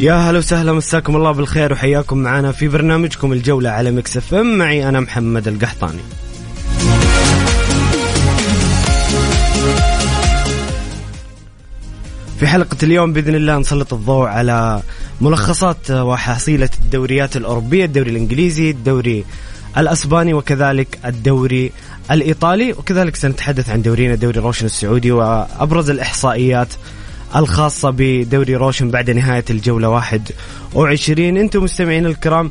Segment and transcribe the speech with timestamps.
[0.00, 4.58] يا هلا وسهلا مساكم الله بالخير وحياكم معنا في برنامجكم الجولة على Mix FM.
[4.58, 5.98] معي أنا محمد القحطاني.
[12.38, 14.82] في حلقة اليوم بإذن الله نسلط الضوء على
[15.20, 19.24] ملخصات وحصيلة الدوريات الأوروبية الدوري الإنجليزي الدوري
[19.78, 21.72] الأسباني وكذلك الدوري
[22.10, 22.72] الإيطالي.
[22.72, 26.68] وكذلك سنتحدث عن دورينا دوري روشن السعودي وأبرز الإحصائيات
[27.36, 32.50] الخاصة بدوري روشن بعد نهاية الجولة 21 أنتم مستمعين الكرام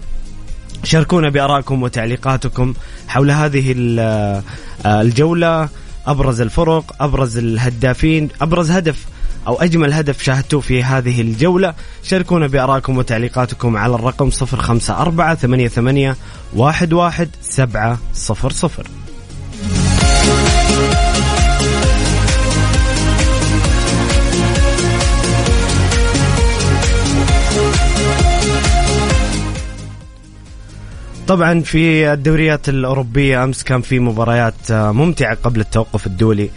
[0.83, 2.73] شاركونا بآرائكم وتعليقاتكم
[3.07, 3.75] حول هذه
[4.85, 5.69] الجولة.
[6.07, 9.05] أبرز الفرق أبرز الهدافين أبرز هدف
[9.47, 11.73] أو أجمل هدف شاهدتوه في هذه الجولة.
[12.03, 16.15] شاركونا بآرائكم وتعليقاتكم على الرقم 054 88
[16.59, 18.98] 11 700
[31.29, 36.49] طبعا في الدوريات الأوروبية أمس كان في مباريات ممتعة قبل التوقف الدولي.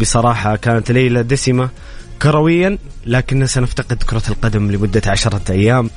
[0.00, 1.68] بصراحة كانت ليلة دسمة
[2.22, 5.90] كرويا لكن سنفتقد كرة القدم لمدة عشرة أيام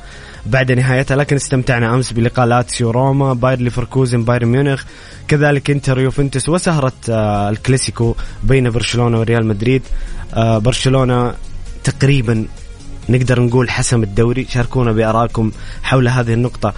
[0.46, 1.18] بعد نهايتها.
[1.18, 4.84] لكن استمتعنا أمس بلقاء لاتسيو روما باير ليفركوزن بايرن ميونخ.
[5.28, 6.94] كذلك إنتر يوفنتوس وسهرة
[7.50, 9.82] الكلاسيكو بين برشلونة وريال مدريد.
[10.38, 11.34] برشلونة
[11.84, 12.46] تقريبا
[13.10, 14.46] نقدر نقول حسم الدوري.
[14.50, 15.52] شاركونا بآرائكم
[15.84, 16.74] حول هذه النقطة.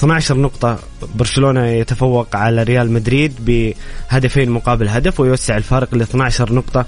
[0.00, 0.78] 12 نقطة
[1.14, 3.32] برشلونة يتفوق على ريال مدريد
[4.10, 6.86] بهدفين مقابل هدف ويوسع الفارق ل 12 نقطة.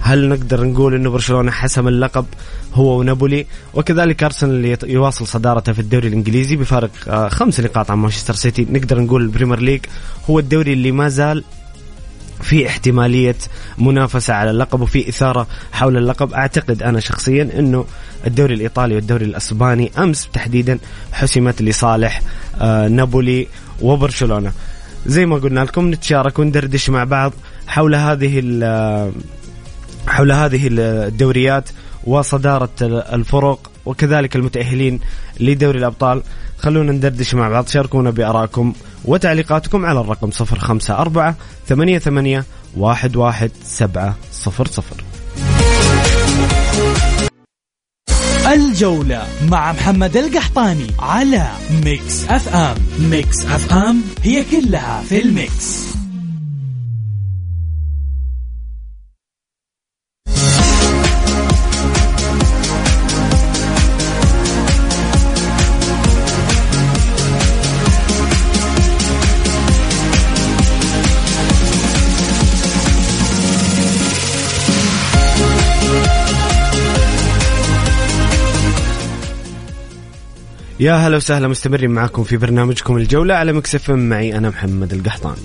[0.00, 2.26] هل نقدر نقول إنه برشلونة حسم اللقب
[2.74, 6.90] هو ونابولي؟ وكذلك أرسنال يواصل صدارته في الدوري الإنجليزي بفارق
[7.28, 8.66] خمس نقاط عن مانشستر سيتي.
[8.70, 9.80] نقدر نقول البريمير ليج
[10.30, 11.44] هو الدوري اللي ما زال
[12.42, 13.36] في احتمالية
[13.78, 16.32] منافسة على اللقب وفي إثارة حول اللقب.
[16.34, 17.84] أعتقد أنا شخصيا أنه
[18.26, 20.78] الدوري الإيطالي والدوري الأسباني أمس تحديدا
[21.12, 22.22] حسمت لصالح
[22.90, 23.46] نابولي
[23.80, 24.52] وبرشلونة.
[25.06, 27.32] زي ما قلنا لكم نتشارك وندردش مع بعض
[27.66, 28.42] حول هذه
[30.08, 31.68] حول هذه الدوريات
[32.04, 33.69] وصدارة الفرق.
[33.86, 35.00] وكذلك المتأهلين
[35.40, 36.22] لدوري الأبطال.
[36.58, 37.66] خلونا ندردش مع بعض.
[37.66, 38.72] شاركونا بأراءكم
[39.04, 41.34] وتعليقاتكم على الرقم 054
[41.68, 42.44] 88
[42.76, 45.20] 11700
[48.46, 51.46] الجولة مع محمد القحطاني على
[51.84, 52.76] Mix FM.
[53.10, 55.99] Mix FM هي كلها في ال mix.
[80.80, 85.36] يا هلا وسهلا مستمرين معكم في برنامجكم الجولة على Mix FM معي أنا محمد القحطاني.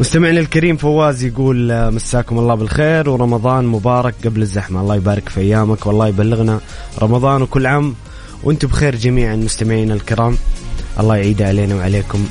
[0.00, 4.80] مستمعنا الكريم فواز يقول مساكم الله بالخير ورمضان مبارك قبل الزحمة.
[4.80, 6.60] الله يبارك في أيامك والله يبلغنا
[7.02, 7.94] رمضان وكل عام.
[8.44, 10.36] وأنتم بخير جميعا مستمعينا الكرام.
[11.00, 12.26] الله يعيد علينا وعليكم.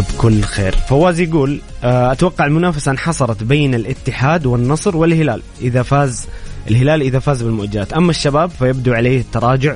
[0.00, 0.72] بكل خير.
[0.72, 5.42] فواز يقول أتوقع المنافسة انحصرت بين الاتحاد والنصر والهلال.
[5.60, 6.26] إذا فاز
[6.70, 9.74] الهلال إذا فاز بالمؤجلات أما الشباب فيبدو عليه التراجع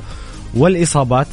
[0.54, 1.26] والإصابات.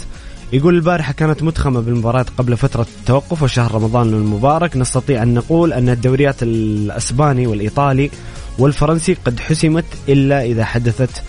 [0.53, 4.77] يقول البارحة كانت متخمة بالمباريات قبل فترة التوقف وشهر رمضان المبارك.
[4.77, 8.11] نستطيع أن نقول أن الدوريات الأسباني والإيطالي
[8.59, 11.23] والفرنسي قد حسمت إلا إذا حدثت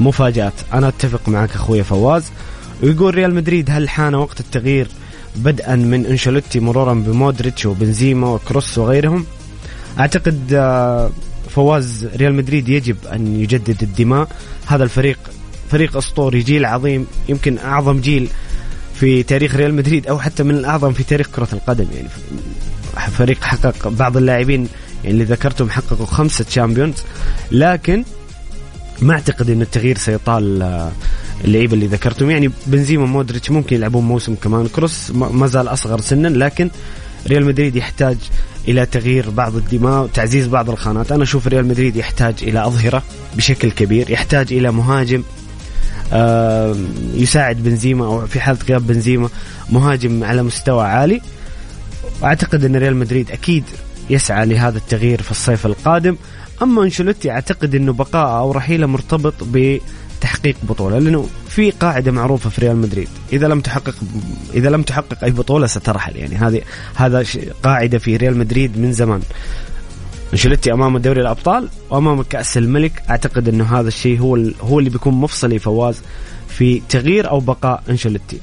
[0.00, 0.52] مفاجآت.
[0.72, 2.24] أنا أتفق معك أخوي فواز.
[2.82, 4.88] ويقول ريال مدريد هل حان وقت التغيير
[5.36, 9.26] بدءا من إنشيلوتي مرورا بمودريتش وبنزيما وكروس وغيرهم.
[9.98, 10.50] أعتقد
[11.50, 14.28] فواز ريال مدريد يجب أن يجدد الدماء.
[14.66, 15.18] هذا الفريق
[15.70, 18.28] فريق أسطوري جيل عظيم يمكن أعظم جيل
[18.94, 21.86] في تاريخ ريال مدريد أو حتى من الأعظم في تاريخ كرة القدم.
[21.94, 22.08] يعني
[23.10, 24.68] فريق حقق بعض اللاعبين
[25.04, 26.94] يعني اللي ذكرتهم حققوا خمسة تشامبيونز
[27.50, 28.04] لكن
[29.02, 30.90] ما أعتقد إن التغيير سيطال
[31.44, 32.30] اللعيبة اللي ذكرتهم.
[32.30, 34.66] يعني بنزيما مودريتش ممكن يلعبون موسم كمان.
[34.66, 36.70] كروس ما زال أصغر سنا لكن
[37.26, 38.16] ريال مدريد يحتاج
[38.68, 41.12] إلى تغيير بعض الدماء وتعزيز بعض الخانات.
[41.12, 43.02] أنا أشوف ريال مدريد يحتاج إلى أظهرة
[43.36, 45.22] بشكل كبير يحتاج إلى مهاجم
[47.14, 49.28] يساعد بنزيما أو في حالة غياب بنزيما
[49.70, 51.20] مهاجم على مستوى عالي.
[52.22, 53.64] وأعتقد أن ريال مدريد أكيد
[54.10, 56.16] يسعى لهذا التغيير في الصيف القادم.
[56.62, 59.44] أما أنشيلوتي أعتقد أنه بقاءه أو رحيله مرتبط
[60.20, 63.94] بتحقيق بطولة لأنه في قاعدة معروفة في ريال مدريد إذا لم تحقق
[64.54, 66.62] إذا لم تحقق أي بطولة سترحل يعني هذه
[66.94, 67.24] هذا
[67.62, 69.20] قاعدة في ريال مدريد من زمان.
[70.32, 75.14] أنشيلوتي أمام دوري الأبطال وأمام كأس الملك أعتقد إنه هذا الشيء هو هو اللي بيكون
[75.14, 76.00] مفصلي فواز
[76.48, 78.40] في تغيير أو بقاء أنشيلوتي.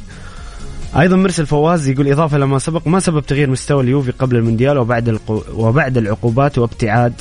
[1.00, 5.19] أيضا مرسل فواز يقول إضافة لما سبق ما سبب تغيير مستوى اليوفي قبل المونديال وبعد
[5.53, 7.13] وبعد العقوبات وابتعاد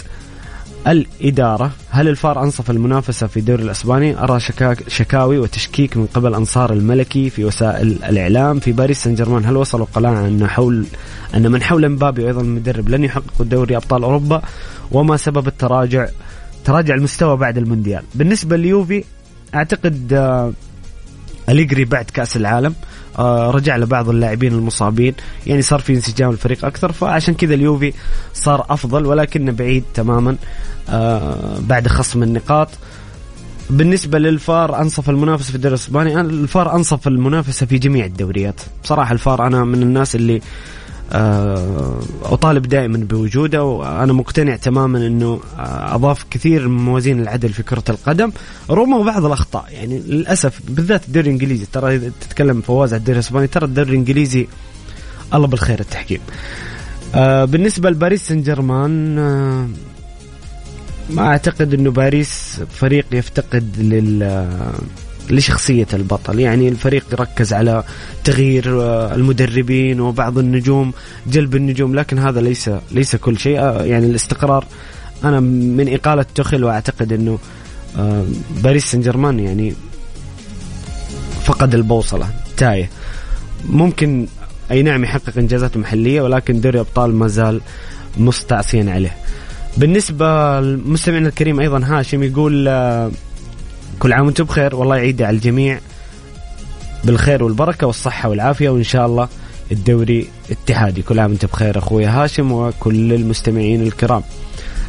[0.86, 1.70] الإدارة.
[1.90, 7.30] هل الفار أنصف المنافسة في الدوري الأسباني؟ أرى شكاك شكاوي وتشكيك من قبل أنصار الملكي
[7.30, 10.86] في وسائل الإعلام في باريس سان جيرمان هل وصلوا قناعة أن حول
[11.34, 14.42] أن من حول مبابي وأيضا المدرب لن يحققوا دوري أبطال أوروبا؟
[14.92, 16.08] وما سبب التراجع
[16.64, 19.04] تراجع المستوى بعد المونديال؟ بالنسبة ليوفي
[19.54, 20.52] أعتقد آه
[21.48, 22.74] أليجري بعد كأس العالم.
[23.18, 25.14] آه رجع لبعض اللاعبين المصابين.
[25.46, 27.92] يعني صار في انسجام الفريق أكثر فعشان كذا اليوفي
[28.34, 30.36] صار أفضل ولكنه بعيد تماما
[30.88, 32.68] آه بعد خصم النقاط.
[33.70, 36.20] بالنسبة للفار أنصف المنافسة في الدوري الإسباني.
[36.20, 38.60] الفار أنصف المنافسة في جميع الدوريات.
[38.84, 40.40] بصراحة الفار أنا من الناس اللي آه،
[41.12, 47.84] أطالب دائما بوجوده وأنا مقتنع تماما إنه آه، أضاف كثير من موازين العدل في كرة
[47.88, 48.32] القدم
[48.70, 49.64] رغم بعض الأخطاء.
[49.70, 54.46] يعني للأسف بالذات الدوري الإنجليزي ترى تتكلم فواز على الدوري الاسباني ترى الدوري الإنجليزي
[55.34, 56.20] الله بالخير التحكيم.
[57.14, 59.16] آه، بالنسبة لباريس سان جيرمان
[61.10, 64.22] ما أعتقد إنه باريس فريق يفتقد لل
[65.30, 66.40] لشخصية البطل.
[66.40, 67.84] يعني الفريق ركز على
[68.24, 70.92] تغيير آه، المدربين وبعض النجوم
[71.26, 73.60] جلب النجوم لكن هذا ليس ليس كل شيء.
[73.60, 74.64] آه، يعني الاستقرار
[75.24, 77.38] أنا من إقالة تخل وأعتقد أنه
[77.98, 78.24] آه،
[78.62, 79.74] باريس سان جيرمان يعني
[81.44, 82.26] فقد البوصلة
[82.56, 82.90] تايه.
[83.64, 84.26] ممكن
[84.70, 87.60] أي نعم يحقق إنجازات محلية ولكن دوري أبطال ما زال
[88.16, 89.16] مستعصيا عليه.
[89.76, 92.68] بالنسبة للمستمعنا الكريم أيضا هاشم يقول
[93.98, 94.76] كل عام وأنتم بخير.
[94.76, 95.80] والله يعيد على الجميع
[97.04, 99.28] بالخير والبركة والصحة والعافية وإن شاء الله
[99.72, 101.78] الدوري اتحادي كل عام وانت بخير.
[101.78, 104.22] أخوي هاشم وكل المستمعين الكرام.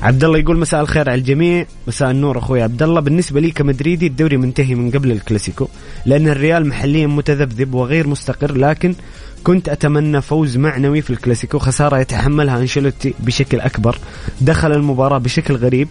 [0.01, 1.65] عبد الله يقول مساء الخير على الجميع.
[1.87, 3.01] مساء النور أخوي عبد الله.
[3.01, 5.67] بالنسبة لي كمدريدي الدوري منتهي من قبل الكلاسيكو
[6.05, 8.95] لأن الريال محليا متذبذب وغير مستقر لكن
[9.43, 11.59] كنت أتمنى فوز معنوي في الكلاسيكو.
[11.59, 13.97] خسارة يتحملها أنشيلوتي بشكل أكبر.
[14.41, 15.87] دخل المباراة بشكل غريب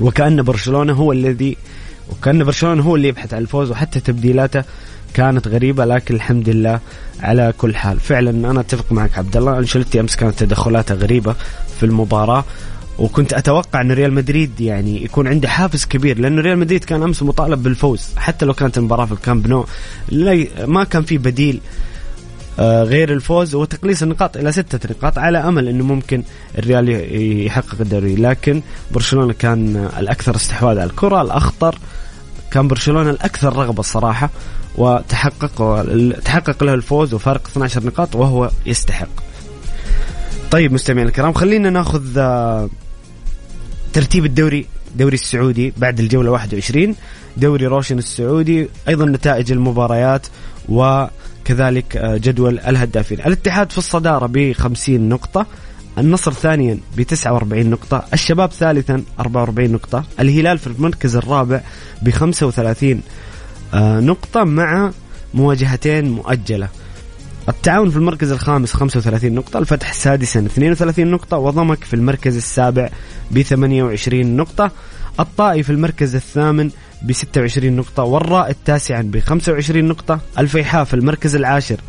[0.00, 1.56] وكأن برشلونة هو الذي
[2.10, 4.64] وكان برشلونة هو اللي يبحث عن الفوز وحتى تبديلاته
[5.14, 6.80] كانت غريبة لكن الحمد لله
[7.20, 8.00] على كل حال.
[8.00, 11.34] فعلا أنا أتفق معك عبد الله أنشيلوتي أمس كانت تدخلاته غريبة
[11.80, 12.44] في المباراة
[12.98, 17.22] وكنت أتوقع إن ريال مدريد يعني يكون عنده حافز كبير لأنه ريال مدريد كان أمس
[17.22, 19.66] مطالب بالفوز حتى لو كانت المباراة في الكامب نو.
[20.66, 21.60] ما كان في بديل
[22.58, 26.22] آه، غير الفوز وتقليص النقاط إلى ستة نقاط على أمل إنه ممكن
[26.58, 26.88] الريال
[27.46, 28.14] يحقق الدوري.
[28.14, 31.78] لكن برشلونة كان الأكثر استحواذ على الكرة الأخطر
[32.56, 34.30] كان برشلونة الأكثر رغبة الصراحة
[34.76, 35.84] وتحقق
[36.24, 39.08] تحقق له الفوز وفارق 12 نقاط وهو يستحق.
[40.50, 42.68] طيب مستمعينا الكرام خلينا ناخذ آه،
[43.92, 46.94] ترتيب الدوري الدوري السعودي بعد الجولة 21
[47.36, 50.26] دوري روشن السعودي أيضا نتائج المباريات
[50.68, 55.46] وكذلك آه، جدول الهدافين الاتحاد في الصدارة ب 50 نقطة
[55.98, 61.60] النصر ثانيا ب 49 نقطة، الشباب ثالثا 44 نقطة، الهلال في المركز الرابع
[62.02, 63.02] ب 35
[63.74, 64.90] آه، نقطة مع
[65.34, 66.68] مواجهتين مؤجلة.
[67.48, 72.88] التعاون في المركز الخامس 35 نقطة، الفتح سادسا 32 نقطة، وضمك في المركز السابع
[73.30, 74.70] ب 28 نقطة،
[75.20, 76.70] الطائي في المركز الثامن
[77.02, 81.80] ب 26 نقطة، والرائد تاسعا ب 25 نقطة، الفيحاء في المركز العاشر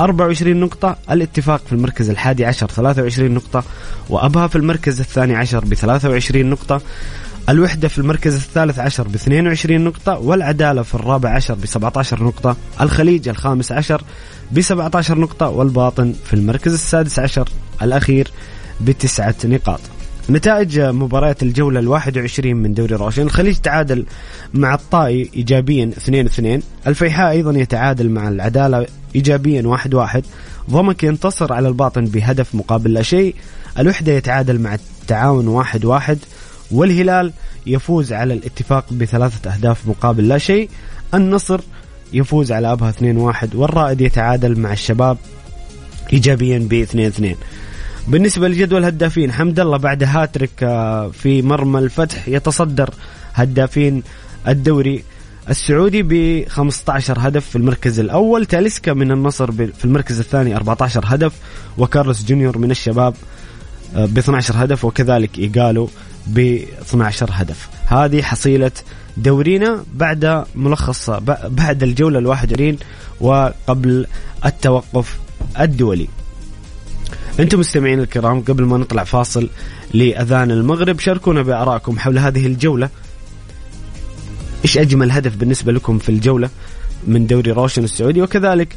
[0.00, 3.64] 24 نقطة الاتفاق في المركز الحادي عشر 23 نقطة
[4.10, 6.80] وأبها في المركز الثاني عشر ب 23 نقطة
[7.48, 12.56] الوحدة في المركز الثالث عشر ب 22 نقطة والعدالة في الرابع عشر ب 17 نقطة
[12.80, 14.02] الخليج الخامس عشر
[14.52, 17.48] ب 17 نقطة والباطن في المركز السادس عشر
[17.82, 18.28] الأخير
[18.80, 19.80] بتسعة نقاط.
[20.30, 24.06] نتائج مباريات الجولة الواحد وعشرين من دوري روشن الخليج تعادل
[24.54, 28.86] مع الطائي إيجابيا 2-2 الفيحاء أيضا يتعادل مع العدالة
[29.16, 30.24] إيجابيا 1-1 واحد واحد.
[30.70, 33.34] ضمك ينتصر على الباطن بهدف مقابل لا شيء
[33.78, 36.18] الوحدة يتعادل مع التعاون واحد واحد
[36.70, 37.32] والهلال
[37.66, 40.70] يفوز على الاتفاق بثلاثة أهداف مقابل لا شيء
[41.14, 41.60] النصر
[42.12, 45.18] يفوز على أبها 2-1 والرائد يتعادل مع الشباب
[46.12, 47.36] إيجابيا ب 2-2
[48.08, 52.90] بالنسبة لجدول الهدافين حمد الله بعد هاتريك آه، في مرمى الفتح يتصدر
[53.34, 54.02] هدافين
[54.48, 55.04] الدوري
[55.50, 61.32] السعودي ب 15 هدف في المركز الأول تاليسكا من النصر في المركز الثاني 14 هدف
[61.78, 63.14] وكارلوس جونيور من الشباب
[63.96, 65.88] آه، ب 12 هدف وكذلك ايجالو
[66.26, 66.38] ب
[66.82, 67.68] 12 هدف.
[67.86, 68.70] هذه حصيلة
[69.16, 71.10] دورينا بعد ملخص
[71.48, 72.78] بعد الجولة ال 21
[73.20, 74.06] وقبل
[74.44, 75.18] التوقف
[75.60, 76.08] الدولي.
[77.40, 79.48] أنتم مستمعين الكرام قبل ما نطلع فاصل
[79.94, 82.88] لأذان المغرب شاركونا بارائكم حول هذه الجولة.
[84.66, 86.50] إيش أجمل هدف بالنسبة لكم في الجولة
[87.06, 88.68] من دوري روشن السعودي؟ وكذلك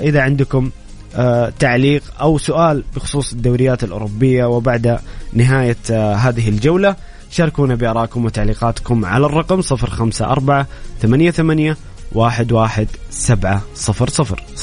[0.00, 0.70] إذا عندكم
[1.16, 4.98] آه، تعليق أو سؤال بخصوص الدوريات الأوروبية وبعد
[5.32, 6.96] نهاية آه، هذه الجولة
[7.30, 10.66] شاركونا بآرائكم وتعليقاتكم على الرقم 054
[11.02, 11.76] 88
[12.16, 13.62] 11700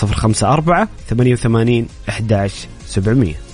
[0.04, 3.53] 054 88 11700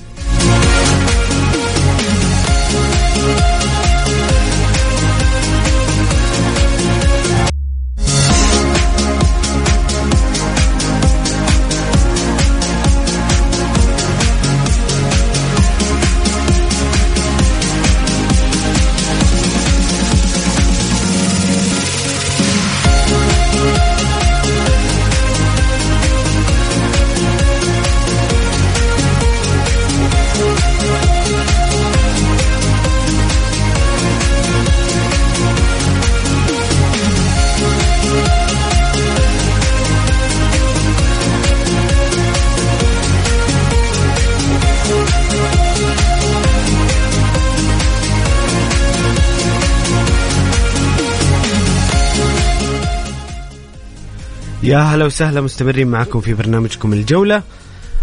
[54.70, 57.44] يا هلا وسهلا مستمرين معكم في برنامجكم الجولة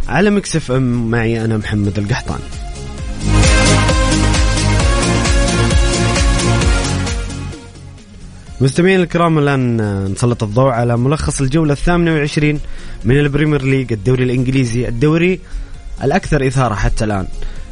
[0.08, 1.10] على Mix FM.
[1.10, 2.38] معي أنا محمد القحطاني.
[8.60, 12.60] مستمعين الكرام الآن نسلط الضوء على ملخص الجولة الثامنة والعشرين
[13.04, 14.88] من البريمير ليج الدوري الإنجليزي.
[14.88, 15.40] الدوري
[16.04, 17.26] الأكثر إثارة حتى الآن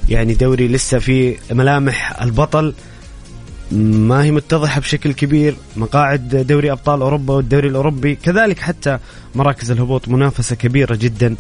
[0.09, 2.75] يعني دوري لسه في ملامح البطل.
[3.73, 5.57] ما هي متضحة بشكل كبير.
[5.77, 8.99] مقاعد دوري أبطال أوروبا والدوري الأوروبي كذلك حتى
[9.35, 11.37] مراكز الهبوط منافسة كبيرة جدا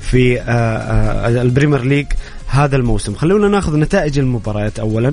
[0.00, 2.06] في آه، آه، البريمير ليج
[2.46, 3.14] هذا الموسم.
[3.14, 5.12] خلونا ناخذ نتائج المباريات أولا.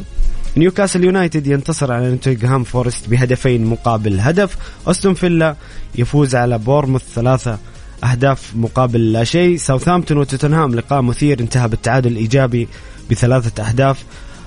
[0.58, 4.58] نيوكاسل يونايتد ينتصر على نوتنغهام فورست بهدفين مقابل هدف.
[4.88, 5.56] أستون فيلا
[5.96, 7.58] يفوز على بورنموث ثلاثة
[8.04, 9.58] أهداف مقابل لا شيء.
[9.58, 12.68] ساوثامبتون وتوتنهام لقاء مثير انتهى بالتعادل الإيجابي
[13.12, 14.04] بثلاثة أهداف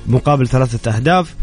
[0.07, 1.35] مقابل ثلاثة أهداف.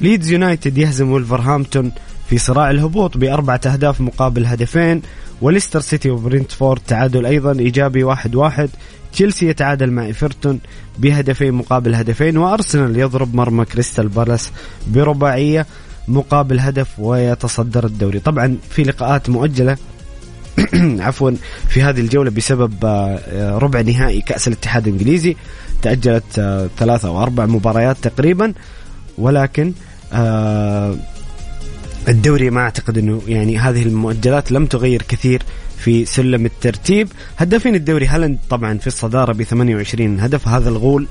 [0.00, 1.92] ليدز يونايتد يهزم ولفرهامبتون
[2.28, 5.02] في صراع الهبوط بأربعة أهداف مقابل هدفين
[5.40, 8.70] وليستر سيتي وبرنتفورد تعادل أيضا إيجابي واحد واحد
[9.12, 10.60] تشيلسي يتعادل مع إيفرتون
[10.98, 14.52] بهدفين مقابل هدفين وأرسنال يضرب مرمى كريستال بالاس
[14.86, 15.66] برباعية
[16.08, 18.18] مقابل هدف ويتصدر الدوري.
[18.18, 19.76] طبعا في لقاءات مؤجلة
[21.06, 21.30] عفوا
[21.68, 25.36] في هذه الجولة بسبب آه، ربع نهائي كأس الاتحاد الإنجليزي
[25.82, 28.52] تأجلت آه، ثلاثة أو أربع مباريات تقريبا
[29.18, 29.72] ولكن
[32.08, 35.42] الدوري ما أعتقد إنه يعني هذه المؤجلات لم تغير كثير
[35.78, 37.08] في سلم الترتيب.
[37.36, 41.06] هدافين الدوري هالاند طبعا في الصدارة ب 28 هدف هذا الغول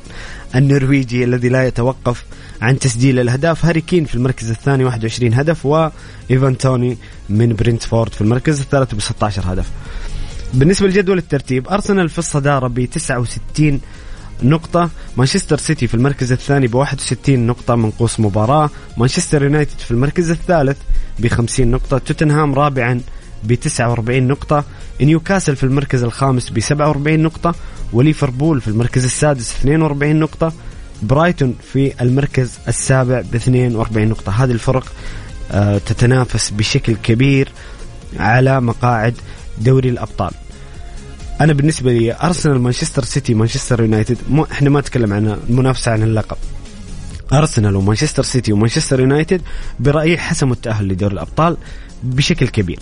[0.56, 2.26] النرويجي الذي لا يتوقف
[2.62, 3.66] عن تسجيل الأهداف.
[3.66, 6.98] هاري كين في المركز الثاني 21 هدف وإيفان توني
[7.30, 9.72] من برينتفورد في المركز الثالث ب 16 هدف.
[10.54, 13.82] بالنسبة لجدول الترتيب أرسنال في الصدارة ب 69
[14.44, 14.90] نقطة.
[15.18, 18.70] مانشستر سيتي في المركز الثاني ب 61 نقطة منقوص مباراة.
[18.98, 20.78] مانشستر يونايتد في المركز الثالث
[21.20, 21.98] ب 50 نقطة.
[21.98, 23.02] توتنهام رابعا
[23.44, 24.64] ب 49 نقطة.
[25.02, 27.56] نيوكاسل في المركز الخامس ب 47 نقطة.
[27.94, 30.54] وليفربول في المركز السادس 42 نقطة.
[31.04, 34.44] برايتون في المركز السابع ب 42 نقطة.
[34.44, 34.94] هذه الفرق
[35.52, 37.50] آه، تتنافس بشكل كبير
[38.20, 39.14] على مقاعد
[39.58, 40.32] دوري الأبطال.
[41.42, 46.04] أنا بالنسبة لي أرسنال مانشستر سيتي مانشستر يونايتد مو إحنا ما نتكلم عن المنافسة عن
[46.04, 46.38] اللقب.
[47.34, 49.42] أرسنال ومانشستر سيتي ومانشستر يونايتد
[49.80, 51.58] برأيي حسموا التأهل لدوري الأبطال
[52.04, 52.80] بشكل كبير.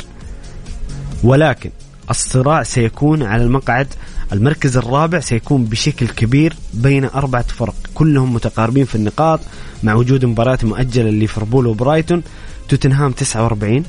[1.24, 1.70] ولكن
[2.10, 3.88] الصراع سيكون على المقعد
[4.34, 9.40] المركز الرابع سيكون بشكل كبير بين أربعة فرق كلهم متقاربين في النقاط
[9.84, 12.24] مع وجود مباريات مؤجلة لليفربول وبرايتون
[12.70, 13.84] توتنهام 49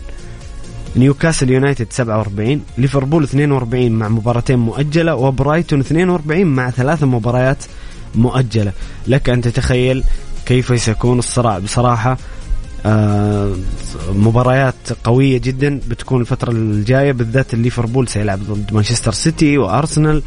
[0.96, 7.64] نيوكاسل يونايتد 47 ليفربول 42 مع مباراتين مؤجلة وبرايتون 42 مع ثلاث مباريات
[8.14, 8.72] مؤجلة.
[9.06, 10.04] لك أن تتخيل
[10.46, 11.58] كيف سيكون الصراع.
[11.58, 12.18] بصراحة
[12.86, 13.52] آه
[14.12, 14.74] مباريات
[15.04, 20.22] قوية جدا بتكون الفترة الجاية بالذات ليفربول سيلعب ضد مانشستر سيتي وأرسنال.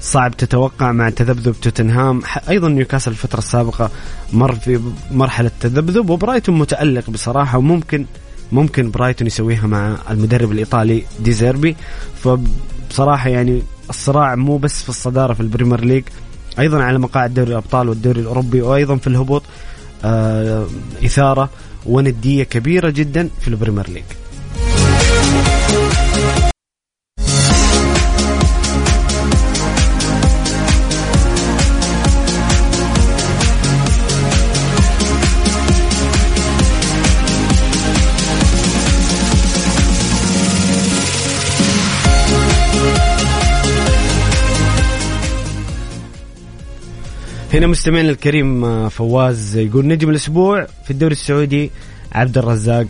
[0.00, 2.22] صعب تتوقع مع تذبذب توتنهام.
[2.48, 3.90] أيضا نيوكاسل الفترة السابقة
[4.32, 8.06] مر في مرحلة تذبذب وبرايتون متألق بصراحة وممكن
[8.52, 11.76] ممكن برايتون يسويها مع المدرب الإيطالي ديزيربي
[12.22, 16.04] فبصراحة يعني الصراع مو بس في الصدارة في البريمير ليج
[16.58, 19.42] أيضا على مقاعد دوري الأبطال والدوري الأوروبي وأيضا في الهبوط
[20.04, 20.66] آه
[21.04, 21.50] إثارة
[21.86, 24.04] وندية كبيرة جدا في البريمير ليج.
[47.54, 51.70] هنا مستمعنا الكريم آه، فواز يقول نجم الأسبوع في الدوري السعودي
[52.12, 52.86] عبد الرزاق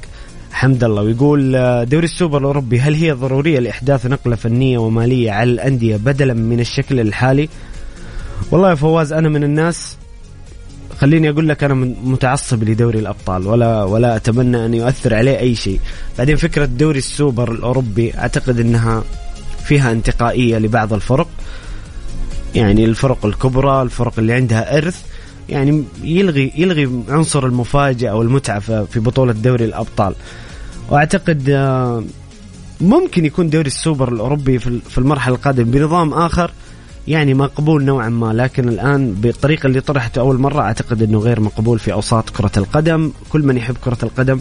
[0.53, 1.03] حمد الله.
[1.03, 6.35] ويقول آه، دوري السوبر الأوروبي هل هي ضرورية لإحداث نقلة فنية ومالية على الأندية بدلا
[6.35, 7.49] من الشكل الحالي؟
[8.51, 9.97] والله يا فواز أنا من الناس
[10.99, 11.75] خليني أقول لك أنا
[12.05, 15.81] متعصب لدوري الأبطال ولا ولا أتمنى أن يؤثر عليه أي شيء.
[16.19, 19.05] بعدين فكرة دوري السوبر الأوروبي أعتقد إنها
[19.65, 21.29] فيها انتقائية لبعض الفرق.
[22.55, 25.03] يعني الفرق الكبرى الفرق اللي عندها إرث
[25.49, 30.15] يعني يلغي يلغي عنصر المفاجأة أو المتعه في بطولة دوري الأبطال.
[30.91, 32.05] وأعتقد آه،
[32.81, 36.51] ممكن يكون دوري السوبر الأوروبي في المرحلة القادمة بنظام آخر
[37.09, 38.33] يعني مقبول نوعا ما.
[38.33, 43.13] لكن الآن بالطريقة اللي طرحته أول مرة أعتقد إنه غير مقبول في أوساط كرة القدم.
[43.29, 44.41] كل من يحب كرة القدم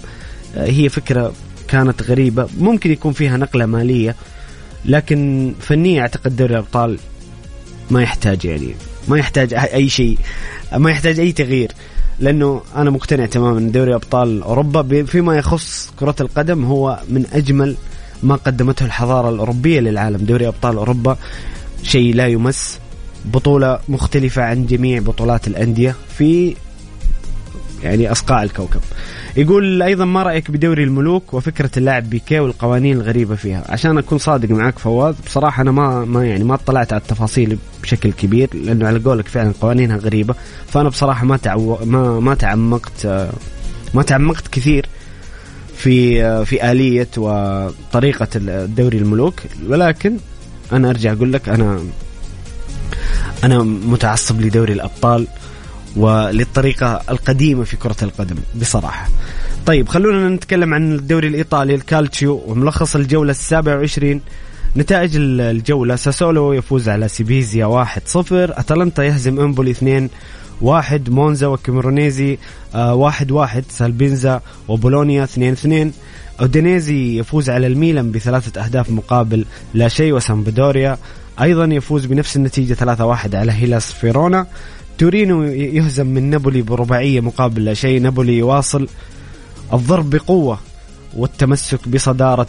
[0.56, 1.34] آه، هي فكرة
[1.68, 2.48] كانت غريبة.
[2.60, 4.16] ممكن يكون فيها نقلة مالية
[4.86, 6.98] لكن فنيا أعتقد دوري الأبطال
[7.92, 8.76] ما يحتاج يعني
[9.08, 10.18] ما يحتاج أي شيء
[10.74, 11.72] ما يحتاج أي تغيير
[12.20, 17.76] لأنه أنا مقتنع تماما دوري أبطال أوروبا فيما يخص كرة القدم هو من أجمل
[18.24, 20.18] ما قدمته الحضارة الأوروبية للعالم.
[20.18, 21.18] دوري أبطال أوروبا
[21.84, 22.80] شيء لا يمس
[23.26, 25.96] بطولة مختلفة عن جميع بطولات الأندية.
[26.18, 26.56] في
[27.84, 28.80] يعني أصقاع الكوكب.
[29.38, 34.50] يقول أيضا ما رأيك بدوري الملوك وفكرة اللاعب بيكي والقوانين الغريبة فيها؟ عشان أكون صادق
[34.50, 39.00] معك فواز بصراحة أنا ما ما يعني ما اطلعت على التفاصيل بشكل كبير لأنه على
[39.00, 40.36] قولك فعلا قوانينها غريبة.
[40.68, 43.06] فأنا بصراحة ما تعو ما ما تعمقت
[43.94, 44.86] ما تعمقت كثير
[45.76, 49.42] في في آلية وطريقة دوري الملوك.
[49.68, 50.18] ولكن
[50.72, 51.80] أنا أرجع أقول لك أنا
[53.44, 55.28] أنا متعصب لدوري الأبطال.
[55.96, 59.10] وللطريقة القديمة في كرة القدم بصراحة.
[59.66, 64.22] طيب خلونا نتكلم عن الدوري الإيطالي الكالتشيو وملخص الجولة السابعة وعشرين.
[64.78, 70.10] نتائج الجولة ساسولو يفوز على سيبيزيا 1-0 أتلانتا يهزم أمبولي 2
[70.62, 72.38] واحد مونزا وكيمرونيزي
[72.76, 75.94] آه واحد واحد سالبينزا وبولونيا اثنين اثنين.
[76.42, 80.98] أودينيزي يفوز على الميلان بثلاثة أهداف مقابل لا شيء وسامبدوريا.
[81.42, 84.48] أيضا يفوز بنفس النتيجة 3-1 على هيلاس فيرونا.
[84.98, 88.02] تورينو يهزم من نابولي برباعية مقابل لا شيء.
[88.02, 88.88] نابولي يواصل
[89.74, 90.60] الضرب بقوة
[91.16, 92.48] والتمسك بصدارة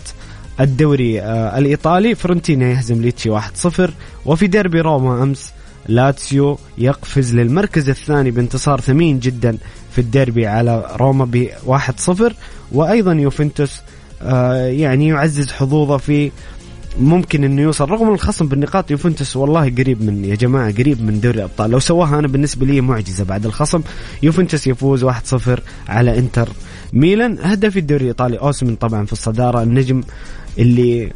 [0.61, 2.15] الدوري آه الإيطالي.
[2.15, 3.91] فيورنتينا يهزم ليتشي 1-0
[4.27, 5.53] وفي ديربي روما أمس
[5.89, 9.59] لاتسيو يقفز للمركز الثاني بانتصار ثمين جدا
[9.93, 12.33] في الديربي على روما ب 1-0
[12.73, 13.81] وأيضا يوفنتوس
[14.23, 16.31] آه، يعني يعزز حظوظه في
[17.01, 21.39] ممكن إنه يوصل رغم الخصم بالنقاط يوفنتوس والله قريب من يا جماعة قريب من دوري
[21.39, 21.71] الأبطال.
[21.71, 23.83] لو سواها أنا بالنسبة لي معجزة بعد الخصم.
[24.23, 25.11] يوفنتوس يفوز 1-0
[25.89, 26.49] على إنتر
[26.93, 27.39] ميلان.
[27.43, 29.63] هدف الدوري الإيطالي اوسمن طبعا في الصدارة.
[29.63, 30.03] النجم
[30.59, 31.13] اللي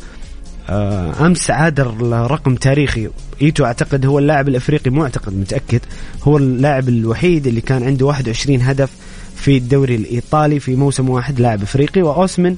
[0.69, 1.81] آه، أمس عاد
[2.13, 3.09] رقم تاريخي
[3.43, 5.81] إيتو أعتقد هو اللاعب الإفريقي مو أعتقد متأكد.
[6.23, 8.91] هو اللاعب الوحيد اللي كان عنده 21 هدف
[9.37, 12.03] في الدوري الإيطالي في موسم واحد لاعب إفريقي.
[12.03, 12.57] واوسمن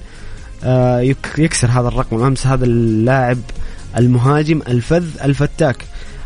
[1.38, 3.38] يكسر هذا الرقم أمس هذا اللاعب
[3.99, 5.77] المهاجم الفذ الفتاك.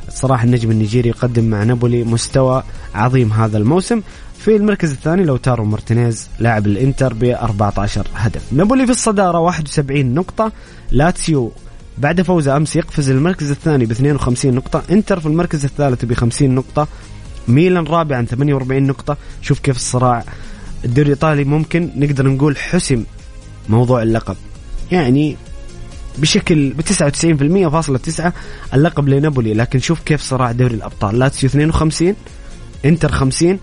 [0.08, 2.62] صراحة النجم النيجيري يقدم مع نابولي مستوى
[2.94, 4.00] عظيم هذا الموسم.
[4.38, 8.52] في المركز الثاني لوتارو مارتينيز لاعب الإنتر ب 14 هدف.
[8.52, 10.52] نابولي في الصدارة 71 نقطة.
[10.90, 11.52] لاتسيو
[11.98, 16.54] بعد فوزه أمس يقفز المركز الثاني ب 52 نقطة، إنتر في المركز الثالث ب 50
[16.54, 16.88] نقطة،
[17.48, 20.24] ميلان رابعا 48 نقطة، شوف كيف الصراع
[20.84, 23.04] الدوري الإيطالي ممكن نقدر نقول حسم
[23.68, 24.36] موضوع اللقب.
[24.92, 25.36] يعني
[26.18, 28.32] بشكل ب 99% فاصلة تسعة
[28.74, 31.18] اللقب لنابولي لكن شوف كيف صراع دوري الأبطال.
[31.18, 32.14] لاتسيو 52
[32.84, 33.58] إنتر 50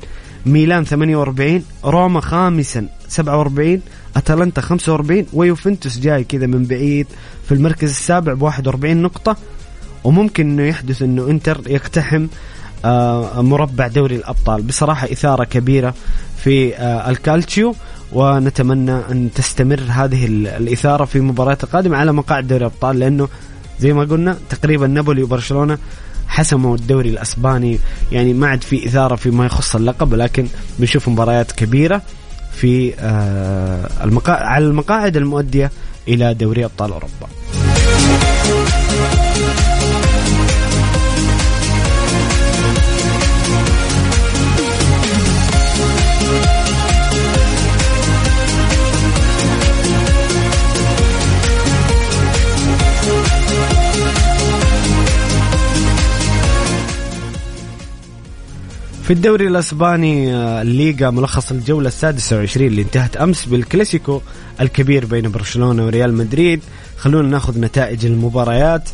[0.45, 3.81] ميلان 48 روما خامسا 47
[4.17, 7.07] أتلانتا 45 ويوفنتوس جاي كذا من بعيد
[7.45, 9.37] في المركز السابع ب 41 نقطة.
[10.03, 12.27] وممكن إنه يحدث إنه إنتر يقتحم
[12.85, 14.61] آه، مربع دوري الأبطال.
[14.61, 15.93] بصراحة إثارة كبيرة
[16.37, 17.75] في آه، الكالتشيو.
[18.13, 23.27] ونتمنى أن تستمر هذه الإثارة في المباريات القادمة على مقاعد دوري الأبطال لأنه
[23.79, 25.77] زي ما قلنا تقريبا نابولي وبرشلونة
[26.27, 27.79] حسموا الدوري الأسباني
[28.11, 30.47] يعني ما عاد في إثارة فيما يخص اللقب ولكن
[30.79, 32.01] بنشوف مباريات كبيرة
[32.55, 34.33] في آه، المقا...
[34.33, 35.71] على المقاعد المؤدية
[36.07, 37.27] إلى دوري أبطال أوروبا.
[59.05, 64.21] في الدوري الأسباني آه، الليغا ملخص الجولة السادسة والعشرين اللي انتهت أمس بالكلاسيكو
[64.61, 66.61] الكبير بين برشلونة وريال مدريد.
[66.97, 68.89] خلونا ناخذ نتائج المباريات.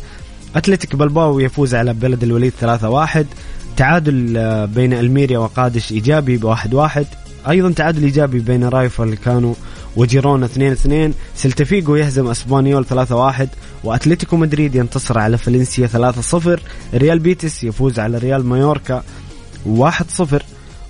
[0.56, 3.26] أتلتيك بلباو يفوز على بلد الوليد 3-1
[3.76, 7.06] تعادل آه، بين ألميريا وقادش إيجابي بواحد واحد.
[7.48, 9.54] أيضا تعادل إيجابي بين رايو فاليكانو
[9.96, 13.48] وجيرونا 2-2 سيلتا فيغو يهزم أسبانيول 3-1
[13.84, 16.60] وأتلتيكو مدريد ينتصر على فالنسيا 3-0
[16.94, 19.02] ريال بيتس يفوز على ريال مايوركا.
[19.66, 20.42] 1-0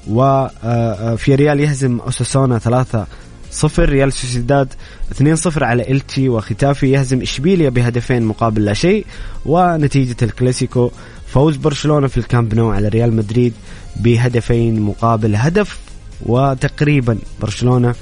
[0.08, 3.06] وفياريال يهزم أوساسونا 3
[3.50, 3.88] صفر.
[3.88, 4.68] ريال سوسيداد
[5.10, 9.06] 2-0 على إلتشي وختافي يهزم إشبيليا بهدفين مقابل لا شيء.
[9.46, 10.90] ونتيجة الكلاسيكو
[11.26, 13.52] فوز برشلونة في الكامب نو على ريال مدريد
[13.96, 15.78] بهدفين مقابل هدف.
[16.26, 17.94] وتقريبا برشلونة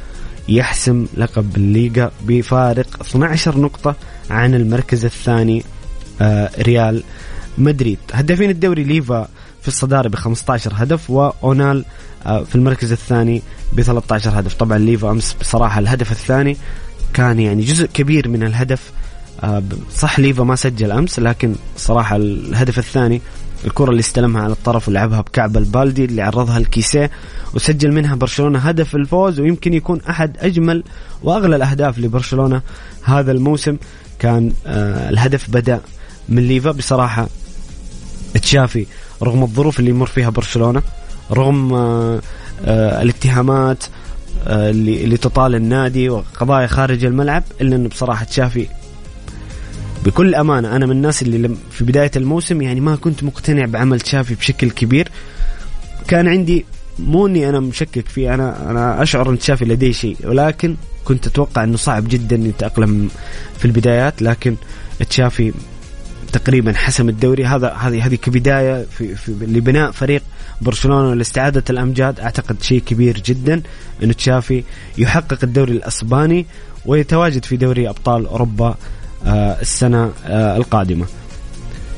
[0.48, 3.96] يحسم لقب الليغا بفارق 12 نقطة
[4.30, 5.62] عن المركز الثاني
[6.20, 7.02] آه، ريال
[7.59, 7.98] مدريد.
[8.12, 9.28] هدافين الدوري ليفا
[9.62, 11.85] في الصدارة ب 15 هدف وأونال
[12.27, 13.42] آه، في المركز الثاني
[13.73, 14.55] ب 13 هدف.
[14.55, 16.57] طبعا ليفا أمس بصراحة الهدف الثاني
[17.14, 18.92] كان يعني جزء كبير من الهدف
[19.44, 19.62] آه،
[19.94, 23.20] صح ليفا ما سجل أمس لكن صراحة الهدف الثاني
[23.64, 27.11] الكرة اللي استلمها على الطرف ولعبها بكعب لبالدي اللي عرضها لكيسيه
[27.55, 30.85] وسجل منها برشلونة هدف الفوز ويمكن يكون أحد أجمل
[31.23, 32.62] وأغلى الأهداف لبرشلونة
[33.03, 33.77] هذا الموسم.
[34.18, 35.81] كان آه الهدف بدأ
[36.29, 37.29] من ليفا بصراحة
[38.42, 38.87] تشافي
[39.22, 40.83] رغم الظروف اللي يمر فيها برشلونة
[41.33, 42.20] رغم آه
[42.64, 43.85] آه الاتهامات
[44.46, 48.66] آه اللي, اللي تطال النادي وقضايا خارج الملعب إلا أنه بصراحة تشافي
[50.04, 54.35] بكل أمانة أنا من الناس اللي في بداية الموسم يعني ما كنت مقتنع بعمل تشافي
[54.35, 55.09] بشكل كبير.
[56.09, 56.64] كان عندي
[56.98, 61.64] مو إني أنا مشكك فيه أنا أنا أشعر إن تشافي لديه شيء ولكن كنت أتوقع
[61.64, 63.09] إنه صعب جدا يتاقلم
[63.59, 64.56] في البدايات لكن
[65.11, 65.52] تشافي
[66.33, 67.45] تقريبا حسم الدوري.
[67.47, 70.23] هذا هذه هذه كبداية في, في لبناء فريق
[70.61, 72.21] برشلونة لاستعادة الأمجاد.
[72.21, 73.62] أعتقد شيء كبير جدا
[74.03, 74.64] انه تشافي
[74.99, 76.47] يحقق الدوري الأسباني
[76.87, 78.75] ويتواجد في دوري أبطال أوروبا
[79.27, 81.07] آه، السنة آه، القادمة.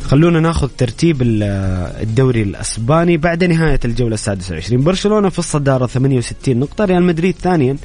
[0.04, 4.84] خلونا ناخذ ترتيب آه، الدوري الأسباني بعد نهاية الجولة السادسة والعشرين.
[4.84, 7.76] برشلونة في الصدارة 68 نقطة ريال مدريد ثانيا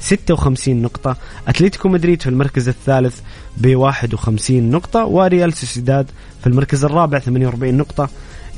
[0.00, 1.16] 56 نقطة
[1.48, 3.20] أتلتيكو مدريد في المركز الثالث
[3.56, 8.08] ب 51 نقطة وريال سوسيداد في المركز الرابع 48 نقطة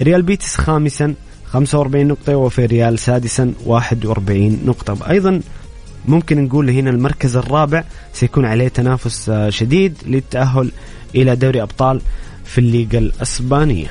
[0.00, 1.14] ريال بيتس خامسا
[1.46, 5.10] 45 نقطة وفياريال سادسا 41 نقطة.
[5.10, 5.40] أيضا
[6.08, 10.72] ممكن نقول هنا المركز الرابع سيكون عليه تنافس آه، شديد للتأهل
[11.14, 12.00] إلى دوري أبطال
[12.44, 13.90] في الليغا الأسبانية.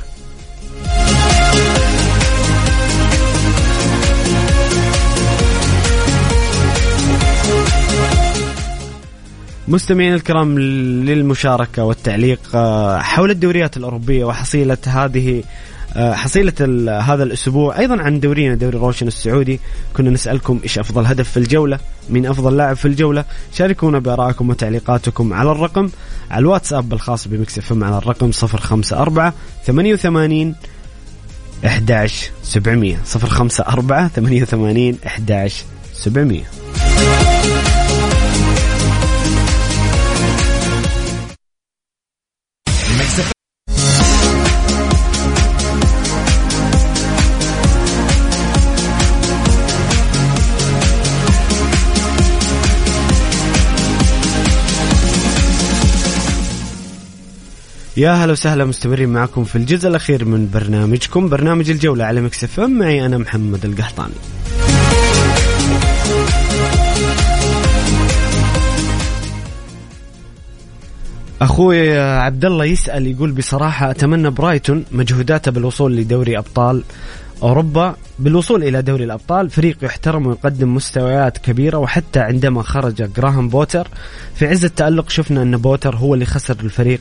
[9.67, 15.43] مستمعين الكرام للمشاركة والتعليق آه، حول الدوريات الأوروبية وحصيلة هذه
[15.95, 16.54] آه، حصيلة
[17.01, 19.60] هذا الأسبوع أيضا عن دورينا دوري روشن السعودي.
[19.93, 23.25] كنا نسألكم إيش أفضل هدف في الجولة من أفضل لاعب في الجولة.
[23.54, 25.89] شاركونا بآرائكم وتعليقاتكم على الرقم
[26.32, 29.34] على الواتساب الخاص بمكس إف على الرقم 054
[29.65, 30.56] 88
[31.65, 35.65] 11 700 054 88 11
[57.97, 62.80] يا هلا وسهلا مستمرين معكم في الجزء الأخير من برنامجكم برنامج الجولة على Mix FM
[62.79, 64.13] معي أنا محمد القحطاني.
[71.41, 76.84] أخوي عبد الله يسأل يقول بصراحة أتمنى برايتون مجهوداته بالوصول لدوري أبطال
[77.43, 83.88] أوروبا بالوصول إلى دوري الأبطال فريق يحترم ويقدم مستويات كبيرة وحتى عندما خرج جراهام بوتر
[84.36, 87.00] في عز التألق شفنا أن بوتر هو اللي خسر الفريق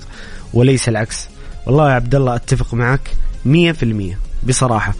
[0.54, 1.28] وليس العكس.
[1.66, 3.10] والله يا عبد الله أتفق معك
[3.46, 4.16] 100%
[4.48, 4.94] بصراحة.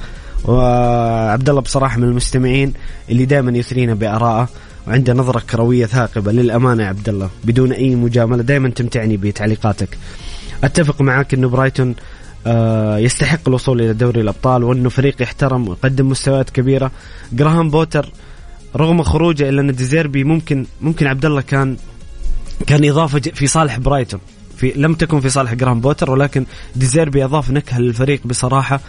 [0.44, 2.72] وعبد الله بصراحة من المستمعين
[3.10, 4.48] اللي دائما يثرينا بارائه
[4.88, 9.98] وعنده نظرة كروية ثاقبة للأمانة يا عبد الله بدون أي مجاملة دائما تمتعني بتعليقاتك.
[10.64, 11.94] أتفق معك إنه برايتون
[12.98, 16.90] يستحق الوصول إلى دوري الأبطال وأنه فريق يحترم ويقدم مستويات كبيرة.
[17.32, 18.12] جراهام بوتر
[18.76, 21.76] رغم خروجه الا ان ديزيربي ممكن ممكن عبد الله كان
[22.66, 24.20] كان إضافة في صالح برايتون.
[24.56, 28.80] في لم تكن في صالح جراهام بوتر ولكن ديزيربي أضاف نكهة للفريق بصراحة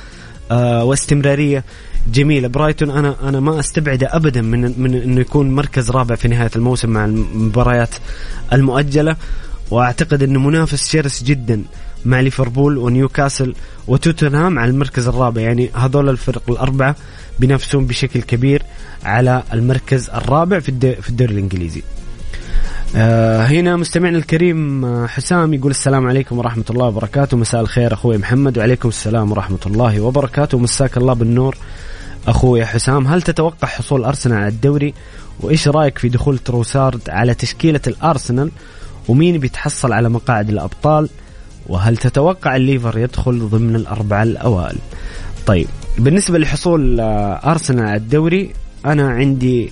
[0.51, 1.63] آه واستمرارية
[2.13, 2.47] جميلة.
[2.47, 6.89] برايتون أنا أنا ما أستبعده ابدا من من إنه يكون مركز رابع في نهاية الموسم
[6.89, 7.95] مع المباريات
[8.53, 9.15] المؤجلة.
[9.71, 11.61] وأعتقد إنه منافس شرس جدا.
[12.05, 13.55] مع ليفربول ونيوكاسل
[13.87, 15.41] وتوتنهام على المركز الرابع.
[15.41, 16.95] يعني هذول الفرق الأربعة
[17.39, 18.63] بينافسون بشكل كبير
[19.03, 21.81] على المركز الرابع في في الدوري الإنجليزي.
[22.95, 27.37] آه هنا مستمعنا الكريم آه، حسام يقول السلام عليكم ورحمة الله وبركاته.
[27.37, 30.57] مساء الخير أخوي محمد وعليكم السلام ورحمة الله وبركاته.
[30.59, 31.57] مساك الله بالنور
[32.27, 33.07] أخوي حسام.
[33.07, 34.93] هل تتوقع حصول أرسنال على الدوري؟
[35.39, 38.51] وإيش رأيك في دخول تروسارد على تشكيلة الأرسنال؟
[39.07, 41.09] ومين بيتحصل على مقاعد الأبطال؟
[41.67, 44.77] وهل تتوقع الليفر يدخل ضمن الأربعة الأوائل؟
[45.45, 48.53] طيب بالنسبة لحصول آه، أرسنال على الدوري
[48.85, 49.71] أنا عندي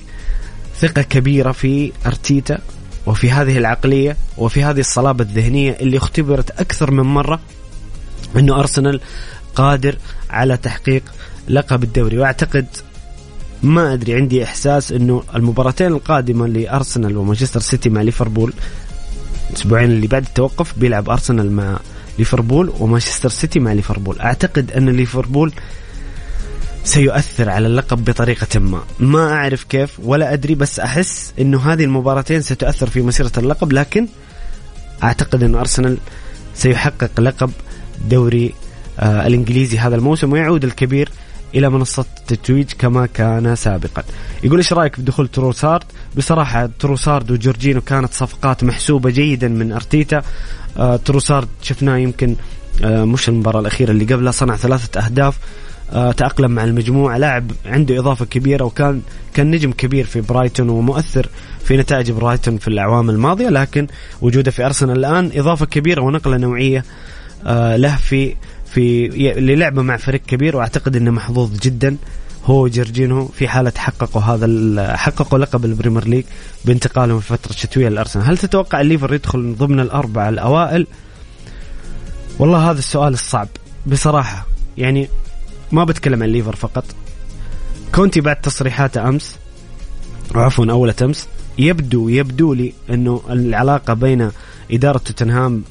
[0.79, 2.59] ثقة كبيرة في أرتيتا
[3.05, 7.39] وفي هذه العقلية وفي هذه الصلابة الذهنية اللي اختبرت أكثر من مرة
[8.37, 9.01] أنه أرسنال
[9.55, 9.95] قادر
[10.29, 11.03] على تحقيق
[11.49, 12.17] لقب الدوري.
[12.17, 12.65] وأعتقد
[13.63, 18.53] ما أدري عندي إحساس أنه المباراتين القادمة لأرسنال ومانشستر سيتي مع ليفربول
[19.53, 21.79] الأسبوعين اللي بعد التوقف بيلعب أرسنال مع
[22.19, 24.19] ليفربول ومانشستر سيتي مع ليفربول.
[24.19, 25.53] أعتقد أن ليفربول
[26.83, 28.83] سيؤثر على اللقب بطريقة ما.
[28.99, 34.07] ما أعرف كيف ولا أدري بس أحس أنه هذه المباراتين ستؤثر في مسيرة اللقب لكن
[35.03, 35.97] أعتقد أن أرسنال
[36.55, 37.51] سيحقق لقب
[38.09, 38.53] دوري
[38.99, 41.09] آه الإنجليزي هذا الموسم ويعود الكبير
[41.55, 44.03] إلى منصة التتويج كما كان سابقا.
[44.43, 45.83] يقول إيش رأيك بدخول تروسارد؟
[46.17, 50.21] بصراحة تروسارد وجورجينو كانت صفقات محسوبة جيدا من أرتيتا.
[50.77, 52.35] آه تروسارد شفناه يمكن
[52.83, 55.37] آه مش المباراة الأخيرة اللي قبلها صنع ثلاثة أهداف
[55.91, 57.17] آه، تأقلم مع المجموعة.
[57.17, 59.01] لاعب عنده إضافة كبيرة وكان
[59.33, 61.29] كان نجم كبير في برايتون ومؤثر
[61.63, 63.87] في نتائج برايتون في الأعوام الماضية لكن
[64.21, 66.83] وجوده في أرسنال الآن إضافة كبيرة ونقلة نوعية
[67.45, 68.35] آه، له في
[68.73, 69.07] في
[69.37, 71.97] للعبة مع فريق كبير وأعتقد أنه محظوظ جدا.
[72.45, 76.23] هو وجورجينيو في حالة حققوا هذا حققوا لقب البريمير ليج
[76.65, 78.25] بانتقالهم في فترة شتوية للأرسنال.
[78.25, 80.87] هل تتوقع الليفر يدخل ضمن الأربعة الأوائل؟
[82.39, 83.47] والله هذا السؤال الصعب
[83.85, 84.45] بصراحة.
[84.77, 85.09] يعني
[85.71, 86.85] ما بتكلم عن ليفر فقط.
[87.95, 89.35] كونتي بعد تصريحاته أمس
[90.35, 94.31] عفوا أول أمس يبدو يبدو لي إنه العلاقة بين
[94.71, 95.63] إدارة توتنهام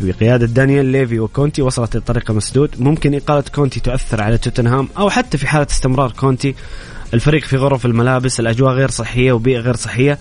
[0.00, 2.70] بقيادة دانيال ليفي وكونتي وصلت لطريقه مسدود.
[2.78, 6.54] ممكن إقالة كونتي تؤثر على توتنهام أو حتى في حالة استمرار كونتي.
[7.14, 10.18] الفريق في غرف الملابس الأجواء غير صحية وبيئة غير صحية.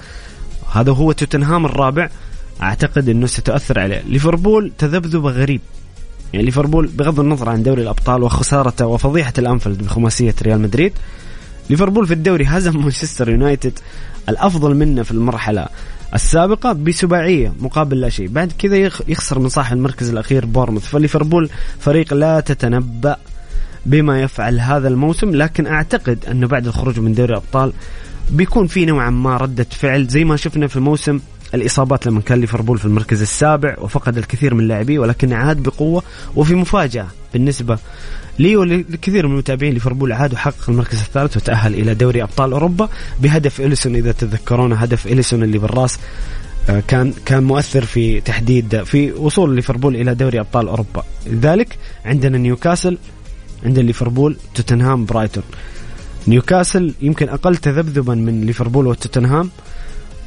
[0.71, 2.09] هذا هو توتنهام الرابع.
[2.61, 4.03] أعتقد إنه ستؤثر عليه.
[4.07, 5.61] ليفربول تذبذب غريب.
[6.33, 10.93] يعني ليفربول بغض النظر عن دوري الأبطال وخسارته وفضيحة الأنفيلد بخماسية ريال مدريد
[11.69, 13.79] ليفربول في الدوري هزم مانشستر يونايتد
[14.29, 15.67] الأفضل منه في المرحلة
[16.13, 18.27] السابقة بسباعية مقابل لا شيء.
[18.27, 18.77] بعد كذا
[19.07, 23.17] يخسر من صاحب المركز الأخير بورنموث فليفربول فريق لا تتنبأ
[23.85, 27.73] بما يفعل هذا الموسم لكن أعتقد أنه بعد الخروج من دوري الأبطال
[28.29, 31.19] بيكون في نوعا ما ردة فعل زي ما شفنا في موسم
[31.53, 36.03] الإصابات لما كان ليفربول في المركز السابع وفقد الكثير من لاعبيه ولكن عاد بقوة
[36.35, 37.77] وفي مفاجأة بالنسبة
[38.39, 42.89] لي ولكثير من متابعين ليفربول عاد وحقق المركز الثالث وتأهل إلى دوري أبطال أوروبا
[43.21, 43.95] بهدف إليسون.
[43.95, 45.99] إذا تتذكرون هدف إليسون اللي بالرأس
[46.69, 51.03] آه، كان كان مؤثر في تحديد في وصول ليفربول إلى دوري أبطال أوروبا.
[51.27, 52.97] لذلك عندنا نيوكاسل
[53.65, 55.43] عندنا ليفربول توتنهام برايتون.
[56.27, 59.49] نيوكاسل يمكن أقل تذبذبا من ليفربول وتوتنهام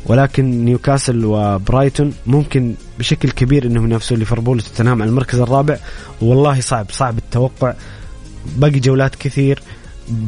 [0.06, 5.76] ولكن نيوكاسل وبرايتون ممكن بشكل كبير إنهم ينافسون ليفربول وتوتنهام على المركز الرابع.
[6.20, 7.74] والله صعب صعب التوقع.
[8.56, 9.62] باقي جولات كثير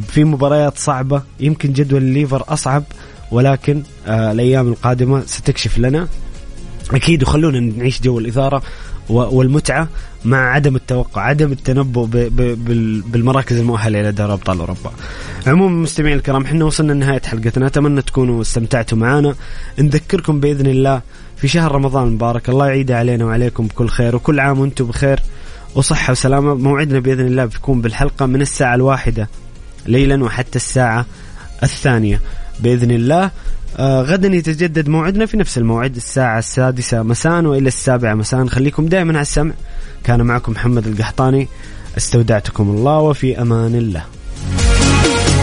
[0.07, 2.83] في مباريات صعبة يمكن جدول الليفر أصعب
[3.31, 6.07] ولكن آه الأيام القادمة ستكشف لنا.
[6.91, 8.61] أكيد وخلونا نعيش جو الإثارة
[9.09, 9.87] والمتعة
[10.25, 12.05] مع عدم التوقع عدم التنبؤ
[13.11, 14.91] بالمراكز المؤهلة إلى دوري أبطال أوروبا.
[15.47, 19.35] عموما مستمعين الكرام إحنا وصلنا لنهاية حلقتنا أتمنى تكونوا استمتعتوا معنا
[19.79, 21.01] نذكركم بإذن الله
[21.37, 25.19] في شهر رمضان المبارك الله يعيد علينا وعليكم بكل خير وكل عام وأنتم بخير.
[25.75, 26.53] وصحة وسلامة.
[26.53, 29.29] موعدنا بإذن الله بيكون بالحلقة من الساعة الواحدة
[29.85, 31.05] ليلا وحتى الساعة
[31.63, 32.21] الثانية.
[32.59, 33.31] بإذن الله
[33.77, 38.45] آه غدا يتجدد موعدنا في نفس الموعد الساعة السادسة مساء وإلى السابعة مساء.
[38.45, 39.53] خليكم دائما على السمع.
[40.03, 41.47] كان معكم محمد القحطاني.
[41.97, 44.03] استودعتكم الله وفي أمان الله.